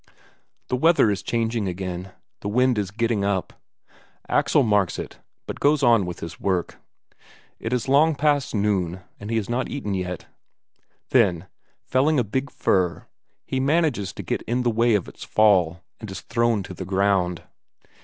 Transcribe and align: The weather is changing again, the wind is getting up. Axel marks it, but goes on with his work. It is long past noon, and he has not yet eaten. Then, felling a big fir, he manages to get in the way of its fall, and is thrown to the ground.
The 0.69 0.75
weather 0.75 1.11
is 1.11 1.21
changing 1.21 1.67
again, 1.67 2.11
the 2.39 2.47
wind 2.49 2.79
is 2.79 2.89
getting 2.89 3.23
up. 3.23 3.53
Axel 4.27 4.63
marks 4.63 4.97
it, 4.97 5.19
but 5.45 5.59
goes 5.59 5.83
on 5.83 6.07
with 6.07 6.21
his 6.21 6.39
work. 6.39 6.79
It 7.59 7.71
is 7.71 7.87
long 7.87 8.15
past 8.15 8.55
noon, 8.55 9.01
and 9.19 9.29
he 9.29 9.37
has 9.37 9.47
not 9.47 9.69
yet 9.69 9.77
eaten. 9.85 10.17
Then, 11.11 11.45
felling 11.83 12.17
a 12.17 12.23
big 12.23 12.49
fir, 12.49 13.05
he 13.45 13.59
manages 13.59 14.11
to 14.13 14.23
get 14.23 14.41
in 14.47 14.63
the 14.63 14.71
way 14.71 14.95
of 14.95 15.07
its 15.07 15.23
fall, 15.23 15.81
and 15.99 16.09
is 16.09 16.21
thrown 16.21 16.63
to 16.63 16.73
the 16.73 16.83
ground. 16.83 17.43